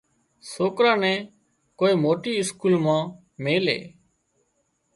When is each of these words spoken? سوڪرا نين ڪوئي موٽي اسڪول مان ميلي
سوڪرا 0.51 0.93
نين 1.01 1.19
ڪوئي 1.79 1.93
موٽي 2.03 2.33
اسڪول 2.41 2.75
مان 2.83 3.01
ميلي 3.43 3.79